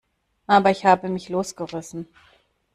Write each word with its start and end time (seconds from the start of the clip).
Aber 0.47 0.71
ich 0.71 0.83
habe 0.83 1.09
mich 1.09 1.29
losgerissen. 1.29 2.07